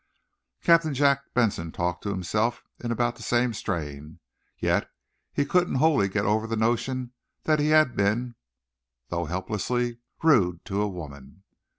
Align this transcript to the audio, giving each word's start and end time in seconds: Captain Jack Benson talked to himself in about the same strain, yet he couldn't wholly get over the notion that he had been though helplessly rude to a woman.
Captain 0.63 0.95
Jack 0.95 1.31
Benson 1.35 1.71
talked 1.71 2.01
to 2.01 2.09
himself 2.09 2.63
in 2.83 2.91
about 2.91 3.17
the 3.17 3.21
same 3.21 3.53
strain, 3.53 4.17
yet 4.57 4.89
he 5.31 5.45
couldn't 5.45 5.75
wholly 5.75 6.07
get 6.09 6.25
over 6.25 6.47
the 6.47 6.55
notion 6.57 7.13
that 7.43 7.59
he 7.59 7.67
had 7.67 7.95
been 7.95 8.33
though 9.09 9.25
helplessly 9.25 9.99
rude 10.23 10.65
to 10.65 10.81
a 10.81 10.87
woman. 10.89 11.43